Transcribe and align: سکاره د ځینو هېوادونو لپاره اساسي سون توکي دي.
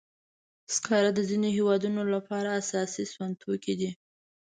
سکاره 0.75 1.09
د 1.15 1.19
ځینو 1.29 1.47
هېوادونو 1.57 2.01
لپاره 2.13 2.49
اساسي 2.61 3.03
سون 3.13 3.29
توکي 3.41 3.73
دي. 3.79 3.91